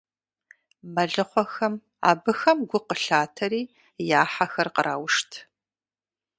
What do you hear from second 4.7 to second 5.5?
къраушт.